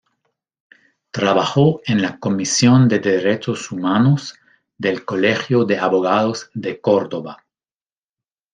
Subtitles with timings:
[1.11, 4.33] Trabajo en la Comisión de Derechos Humanos
[4.75, 7.45] del Colegio de Abogados de Córdoba.